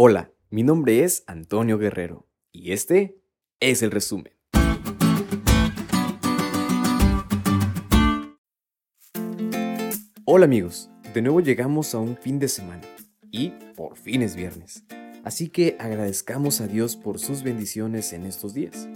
[0.00, 3.20] Hola, mi nombre es Antonio Guerrero y este
[3.58, 4.32] es el resumen.
[10.24, 12.86] Hola amigos, de nuevo llegamos a un fin de semana
[13.32, 14.84] y por fin es viernes.
[15.24, 18.88] Así que agradezcamos a Dios por sus bendiciones en estos días.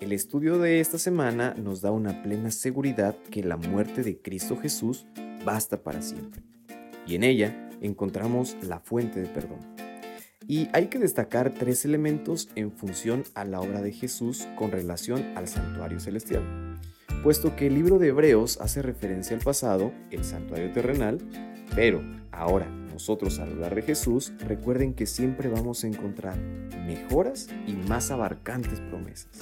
[0.00, 4.56] El estudio de esta semana nos da una plena seguridad que la muerte de Cristo
[4.56, 5.06] Jesús
[5.44, 6.42] basta para siempre.
[7.06, 9.83] Y en ella encontramos la fuente de perdón.
[10.46, 15.32] Y hay que destacar tres elementos en función a la obra de Jesús con relación
[15.36, 16.42] al santuario celestial.
[17.22, 21.18] Puesto que el libro de Hebreos hace referencia al pasado, el santuario terrenal,
[21.74, 26.36] pero ahora nosotros al hablar de Jesús, recuerden que siempre vamos a encontrar
[26.86, 29.40] mejoras y más abarcantes promesas.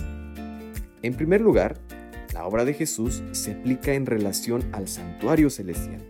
[1.03, 1.77] En primer lugar,
[2.33, 6.01] la obra de Jesús se aplica en relación al santuario celestial,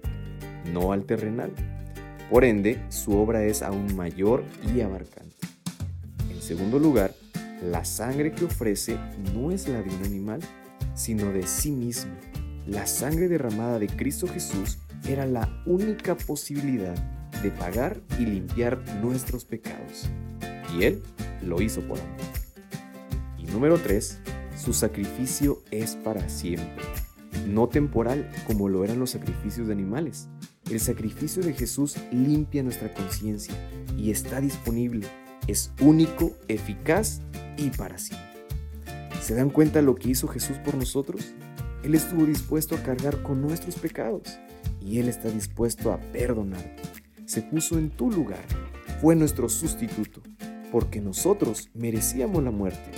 [0.73, 1.51] no al terrenal.
[2.33, 4.43] Por ende, su obra es aún mayor
[4.75, 5.37] y abarcante.
[6.31, 7.13] En segundo lugar,
[7.63, 8.97] la sangre que ofrece
[9.35, 10.41] no es la de un animal,
[10.95, 12.13] sino de sí mismo.
[12.67, 16.95] La sangre derramada de Cristo Jesús era la única posibilidad
[17.43, 20.09] de pagar y limpiar nuestros pecados.
[20.75, 21.03] Y Él
[21.45, 22.17] lo hizo por amor.
[23.37, 24.21] Y número 3,
[24.57, 26.83] su sacrificio es para siempre,
[27.47, 30.31] no temporal como lo eran los sacrificios de animales,
[30.71, 33.55] el sacrificio de Jesús limpia nuestra conciencia
[33.97, 35.07] y está disponible.
[35.47, 37.21] Es único, eficaz
[37.57, 38.29] y para siempre.
[39.21, 41.35] ¿Se dan cuenta lo que hizo Jesús por nosotros?
[41.83, 44.39] Él estuvo dispuesto a cargar con nuestros pecados
[44.81, 46.77] y Él está dispuesto a perdonar.
[47.27, 48.45] Se puso en tu lugar,
[49.01, 50.23] fue nuestro sustituto,
[50.71, 52.91] porque nosotros merecíamos la muerte,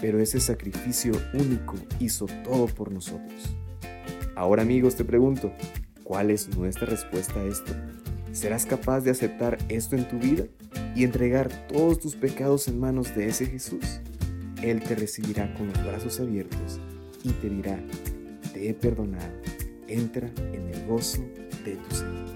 [0.00, 3.56] pero ese sacrificio único hizo todo por nosotros.
[4.36, 5.52] Ahora amigos te pregunto,
[6.10, 7.72] ¿Cuál es nuestra respuesta a esto?
[8.32, 10.44] ¿Serás capaz de aceptar esto en tu vida
[10.96, 14.00] y entregar todos tus pecados en manos de ese Jesús?
[14.60, 16.80] Él te recibirá con los brazos abiertos
[17.22, 17.80] y te dirá,
[18.52, 19.32] te he perdonado,
[19.86, 21.22] entra en el gozo
[21.64, 22.30] de tu Señor.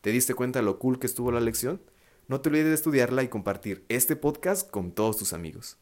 [0.00, 1.82] ¿Te diste cuenta lo cool que estuvo la lección?
[2.28, 5.81] No te olvides de estudiarla y compartir este podcast con todos tus amigos.